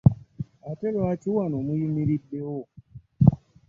Ate 0.69 0.87
lwaki 0.95 1.27
wano 1.35 1.57
muyimiriddewo? 1.65 2.59